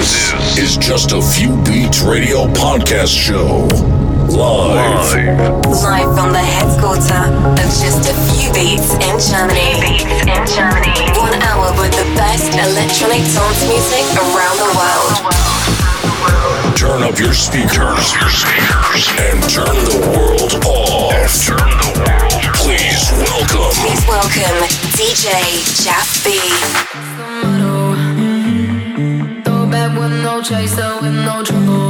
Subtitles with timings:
[0.00, 3.68] This is just a few beats radio podcast show.
[4.32, 5.12] Live.
[5.68, 9.76] Live from the headquarters of just a few beats in Germany.
[9.76, 11.04] Beats in Germany.
[11.20, 15.20] One hour with the best electronic dance music around the world.
[16.80, 21.12] Turn up your speakers, your speakers, and turn the world off.
[21.12, 22.40] And turn the world.
[22.56, 23.68] Please welcome.
[23.76, 24.64] Please welcome
[24.96, 26.40] DJ Jeff B.
[30.40, 31.89] No chaser, with no trouble.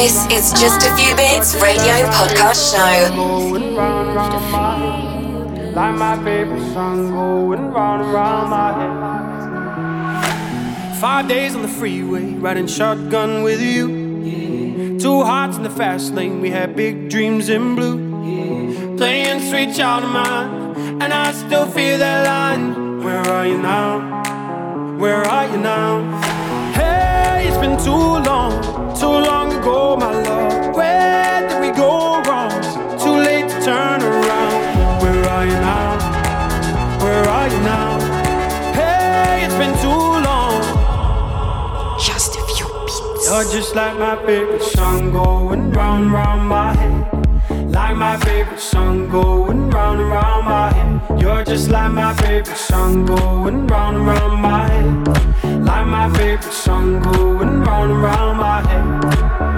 [0.00, 3.12] This is just a few beats radio podcast show.
[5.76, 8.72] Like my going round my
[10.22, 10.98] head.
[11.00, 14.98] Five days on the freeway, riding shotgun with you.
[14.98, 18.96] Two hearts in the fast lane, we had big dreams in blue.
[18.96, 23.02] Playing sweet child of mine, and I still feel that line.
[23.04, 24.96] Where are you now?
[24.96, 26.00] Where are you now?
[26.72, 28.62] Hey, it's been too long,
[29.00, 30.76] too long ago, my love.
[30.76, 32.52] Where did we go wrong?
[33.02, 35.00] Too late to turn around.
[35.02, 35.90] Where are you now?
[37.02, 37.92] Where are you now?
[38.74, 40.60] Hey, it's been too long.
[41.98, 43.26] Just a few beats.
[43.26, 47.72] You're just like my favorite song going round round my head.
[47.72, 51.22] Like my favorite song going round and round my head.
[51.22, 54.99] You're just like my favorite song going round and round my head.
[55.70, 59.49] Like my favorite song going round and round my head.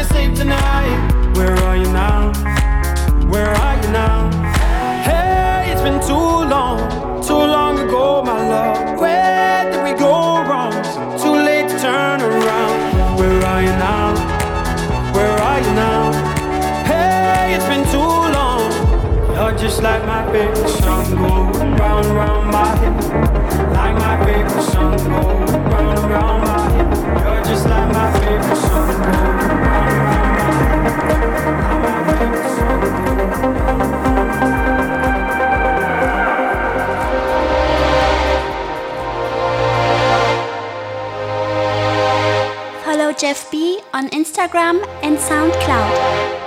[0.00, 1.36] can't sleep tonight.
[1.36, 2.32] Where are you now?
[3.28, 4.30] Where are you now?
[5.02, 8.98] Hey, it's been too long, too long ago, my love.
[8.98, 10.72] Where did we go wrong?
[11.18, 13.18] Too late to turn around.
[13.18, 14.14] Where are you now?
[15.14, 16.12] Where are you now?
[16.84, 18.72] Hey, it's been too long.
[19.34, 22.96] You're just like my favorite song, go round round my head.
[23.72, 25.20] Like my favorite song, go
[25.74, 26.88] round round my head.
[27.24, 29.19] You're just like my favorite song.
[43.20, 46.39] Jeff B on Instagram and SoundCloud.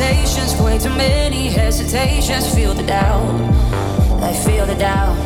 [0.00, 2.54] conversations, way too many hesitations.
[2.54, 3.34] Feel the doubt,
[4.22, 5.16] I feel the doubt.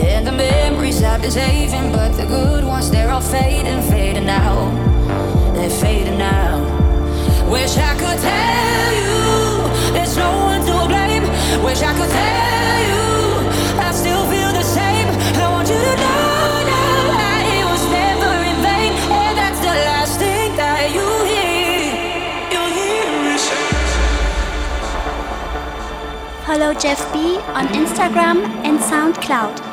[0.00, 5.54] And the memories I've been saving, but the good ones, they're all fading, fading out.
[5.54, 6.62] They're fading out.
[7.48, 11.22] Wish I could tell you there's no one to blame.
[11.62, 13.01] Wish I could tell you.
[26.52, 29.71] follow Jeff B on Instagram and SoundCloud.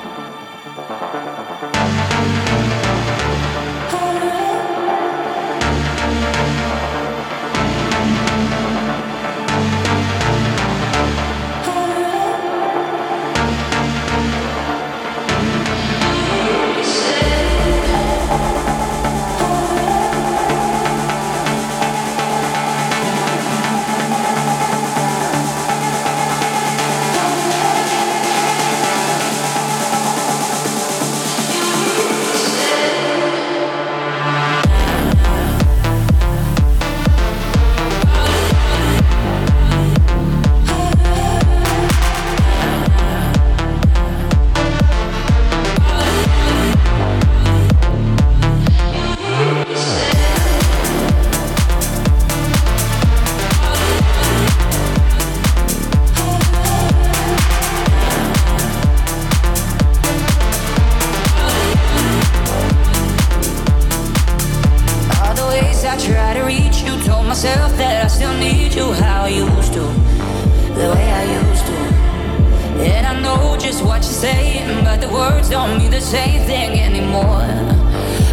[74.00, 77.44] what you're saying, but the words don't mean the same thing anymore.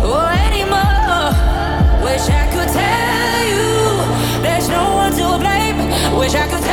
[0.01, 1.35] Oh, anymore.
[2.05, 6.19] Wish I could tell you there's no one to blame.
[6.19, 6.66] Wish I could.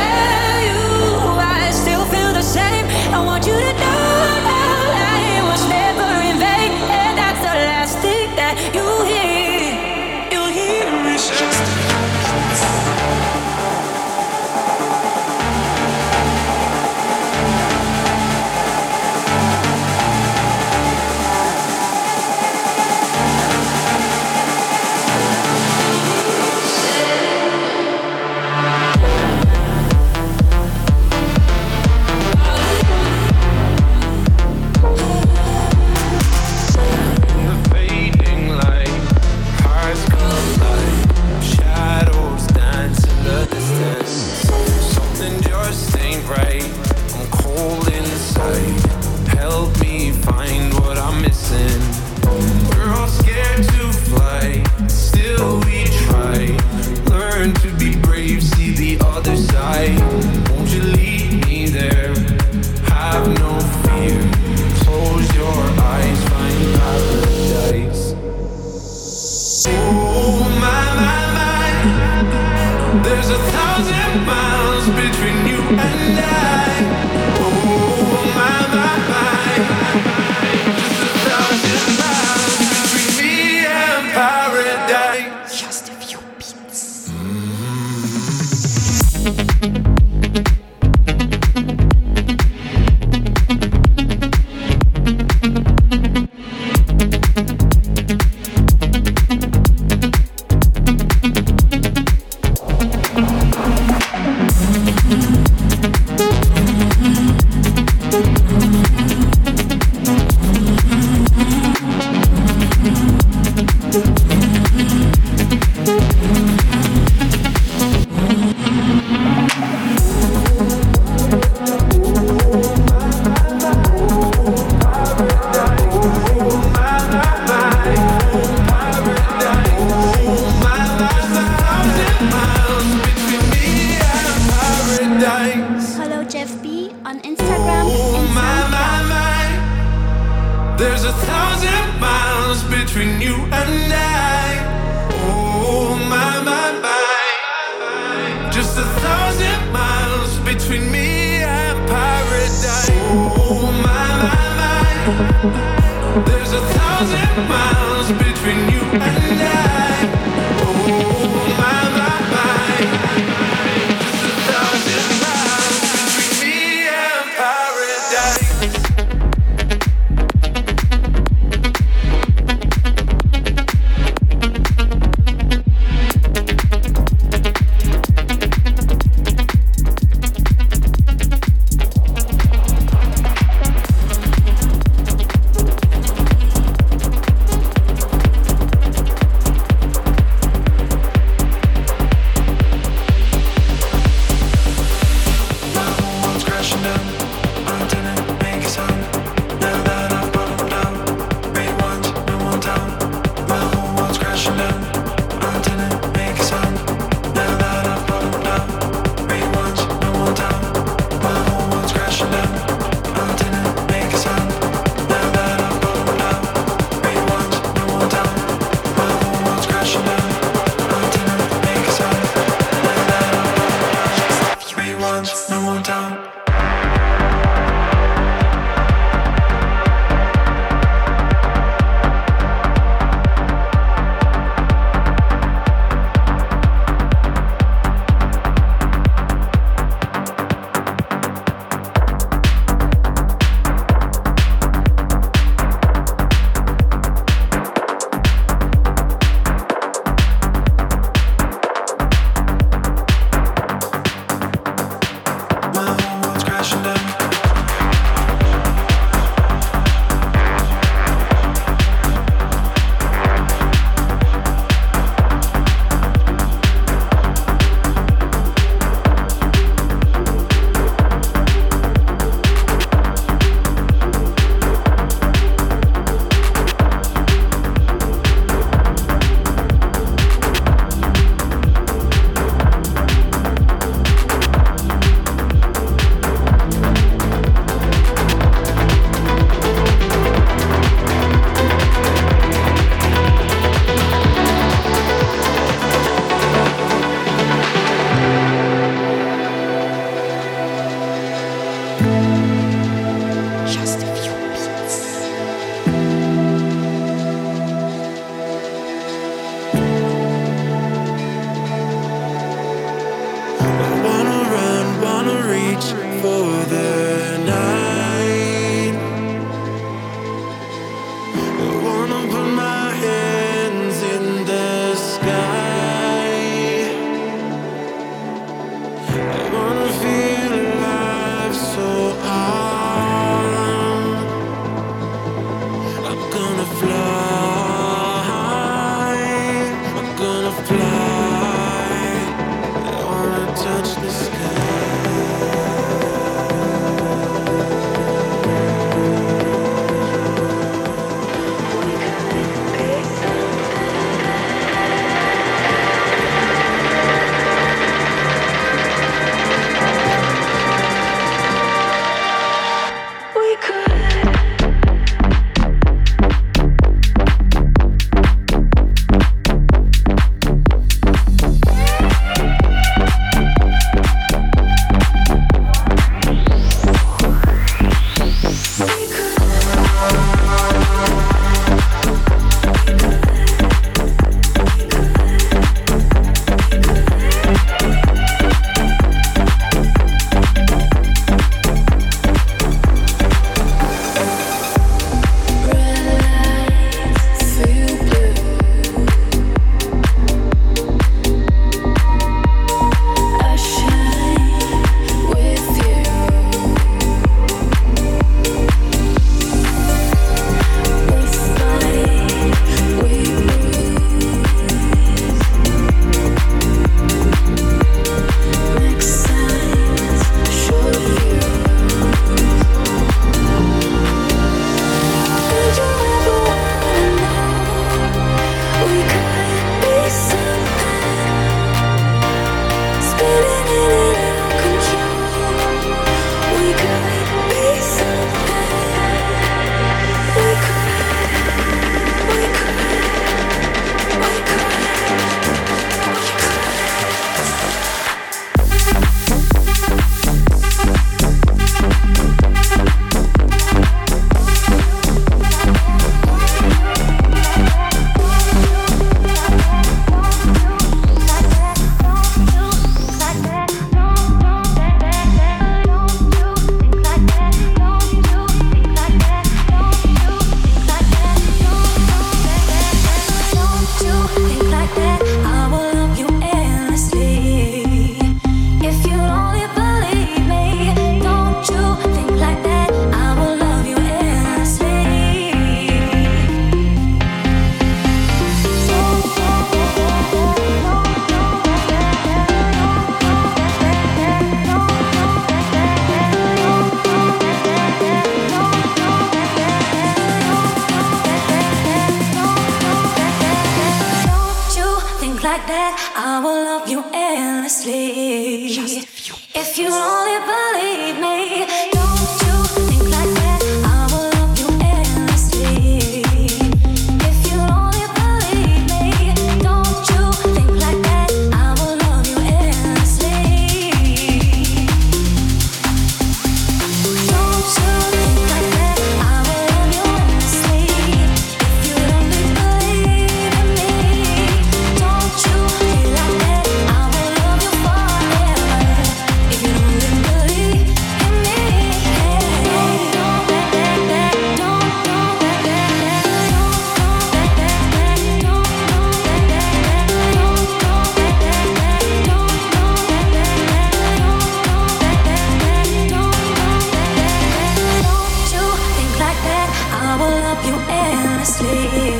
[561.46, 562.13] honestly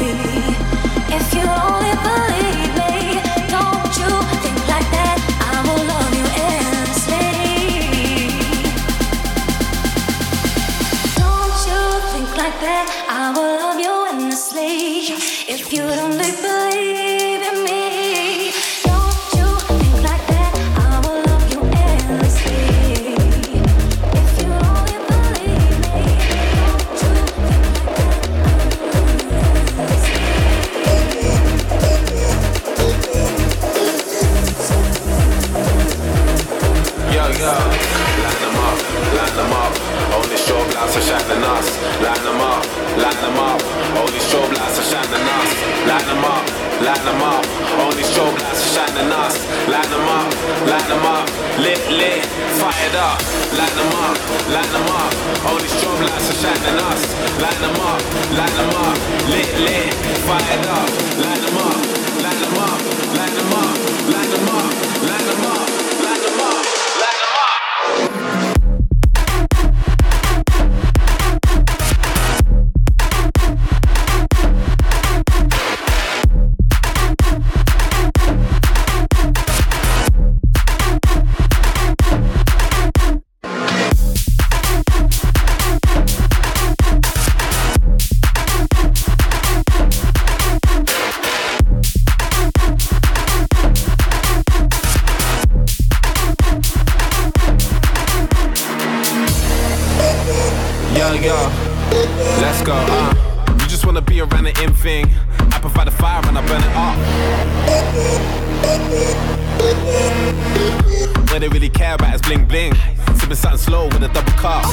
[111.96, 112.74] care about is bling bling.
[113.18, 114.64] Sipping something slow with a double cup.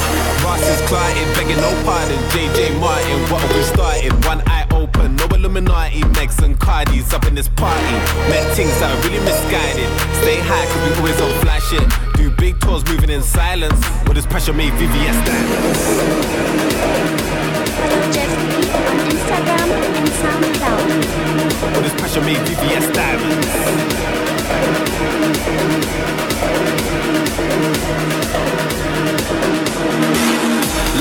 [0.43, 2.17] Ross is clotted, begging no pardon.
[2.31, 4.13] JJ Martin, what are we starting?
[4.27, 6.01] One eye open, no Illuminati.
[6.15, 7.95] Megs and Cardi's up in this party.
[8.29, 9.89] Met things that are really misguided.
[10.21, 11.85] Stay high, cause we always on flashing.
[12.15, 13.79] Do big tours moving in silence.
[14.05, 15.79] With this pressure made VVS diamonds.
[18.15, 20.87] Just be on Instagram and SoundCloud.
[21.75, 24.01] With this pressure made VVS diamonds.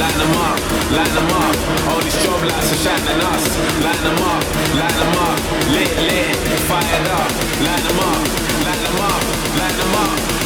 [0.01, 0.59] Light them up,
[0.97, 1.55] light them up.
[1.89, 3.45] All these strobe lights are shining us.
[3.85, 4.43] Light up,
[4.81, 5.39] light up.
[5.75, 6.37] Lit, lit,
[6.69, 7.31] fired up.
[7.67, 8.01] Light up,
[8.65, 9.01] light up,
[9.61, 9.95] light up,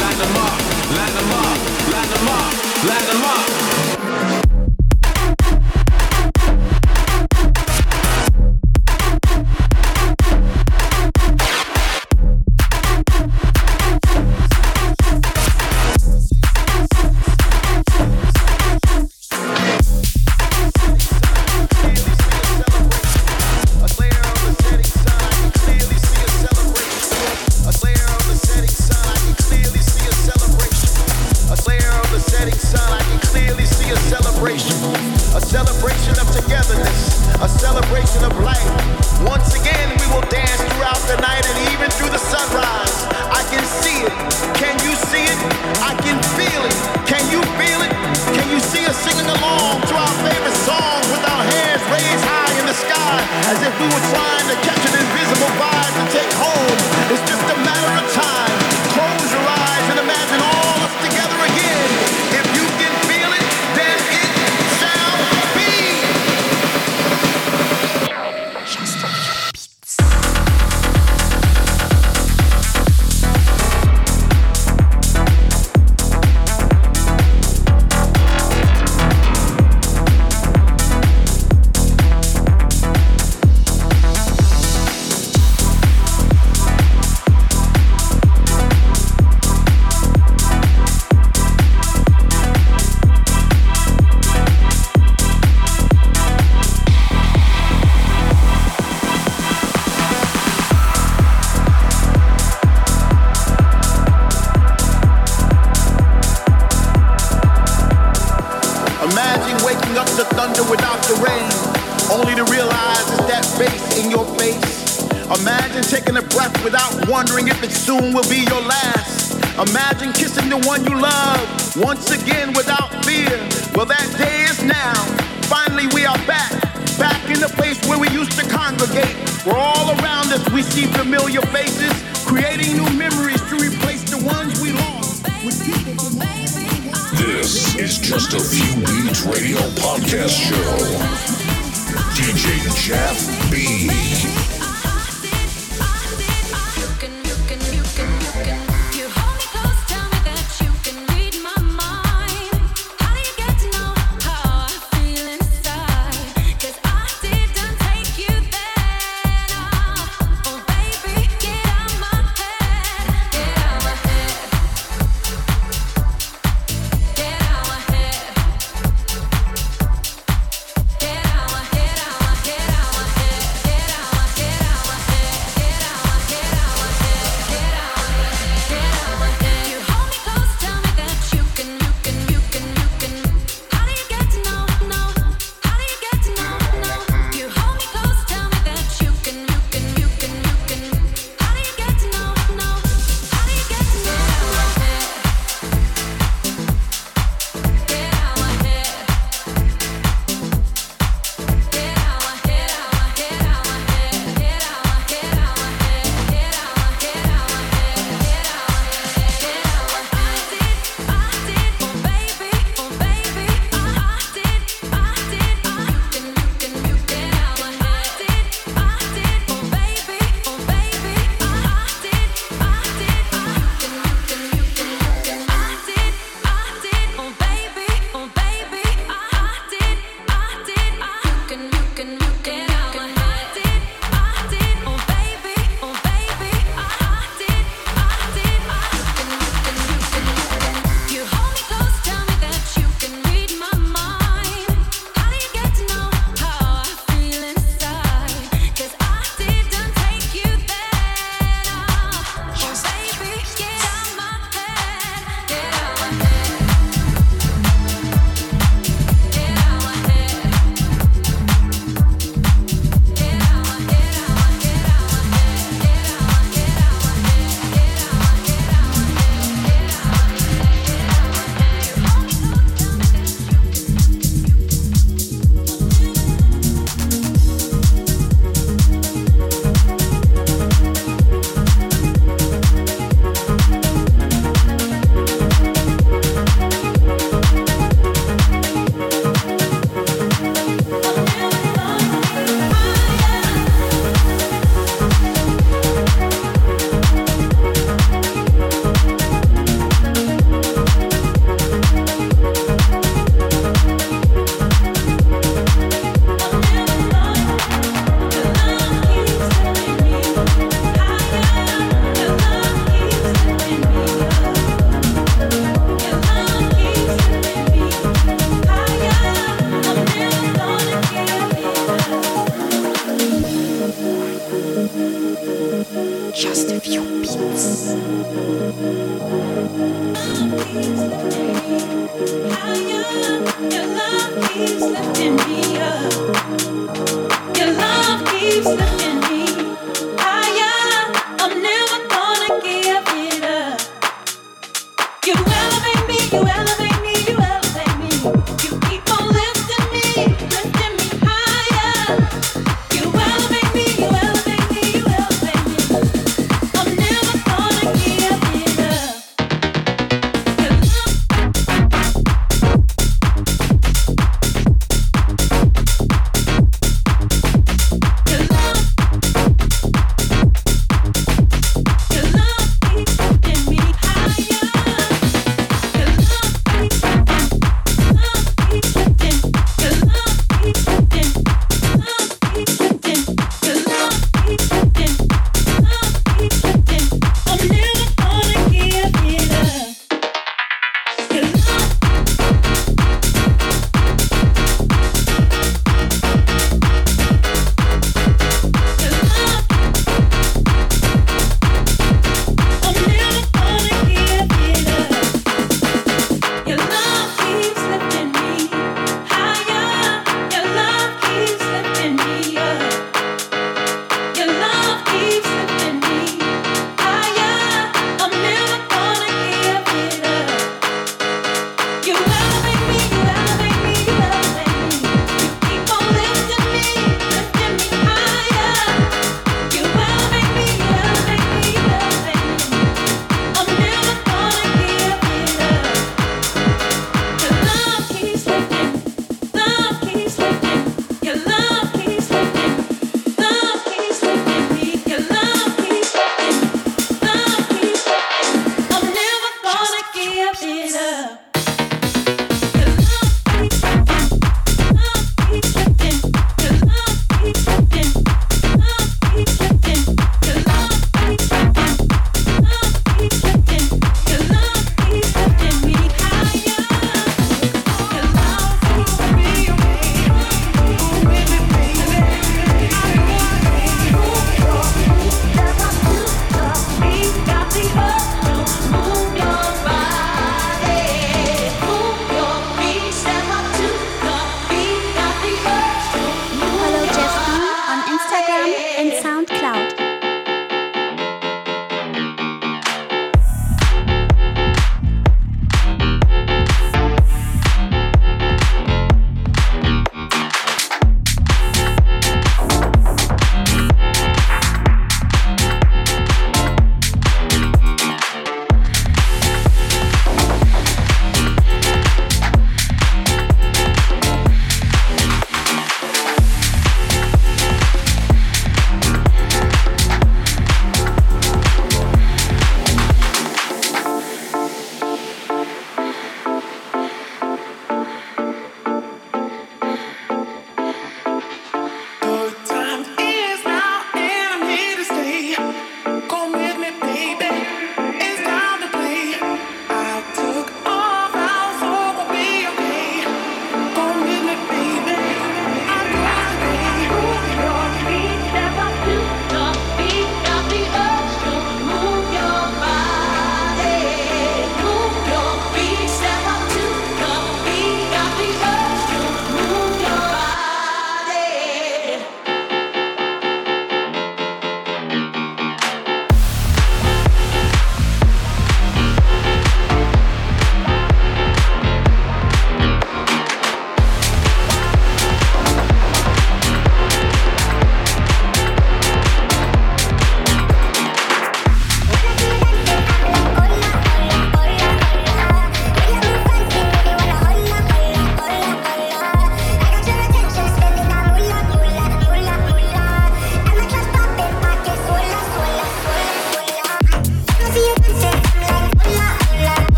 [0.00, 0.36] light up,
[0.96, 1.46] light up,
[1.92, 2.52] light them up,
[2.88, 4.45] light them up.